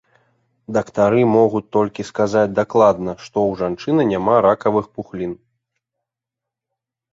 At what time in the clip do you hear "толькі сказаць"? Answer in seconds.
1.77-2.47